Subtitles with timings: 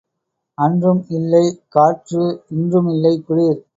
[0.57, 1.43] அன்றும் இல்லை
[1.69, 2.23] காற்று
[2.49, 3.61] இன்றும் இல்லை குளிர்.